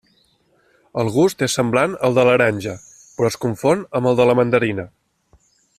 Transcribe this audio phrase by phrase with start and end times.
[1.01, 2.75] El gust és semblant al de l'aranja,
[3.19, 4.91] però es confon amb el de la mandarina.